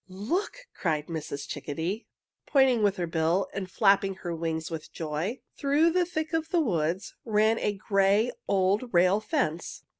"'Look!' 0.09 0.65
cried 0.73 1.05
Mrs. 1.09 1.47
Chickadee, 1.47 2.07
pointing 2.47 2.81
with 2.81 2.97
her 2.97 3.05
bill 3.05 3.47
and 3.53 3.69
flapping 3.69 4.15
her 4.15 4.35
wings 4.35 4.71
with 4.71 4.91
joy. 4.91 5.41
"Through 5.55 5.91
the 5.91 6.07
thick 6.07 6.33
of 6.33 6.49
the 6.49 6.59
woods 6.59 7.13
ran 7.23 7.59
a 7.59 7.73
gray 7.77 8.31
old 8.47 8.91
rail 8.95 9.19
fence. 9.19 9.83